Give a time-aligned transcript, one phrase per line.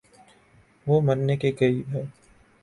[0.87, 2.03] وہ مرنے کے قریب ہے